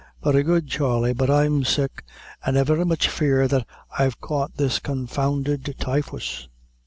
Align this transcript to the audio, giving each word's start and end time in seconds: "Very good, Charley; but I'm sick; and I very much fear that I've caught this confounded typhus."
"Very 0.23 0.41
good, 0.41 0.67
Charley; 0.67 1.13
but 1.13 1.29
I'm 1.29 1.63
sick; 1.63 2.03
and 2.43 2.57
I 2.57 2.63
very 2.63 2.85
much 2.85 3.07
fear 3.07 3.47
that 3.47 3.67
I've 3.99 4.19
caught 4.19 4.57
this 4.57 4.79
confounded 4.79 5.75
typhus." 5.77 6.47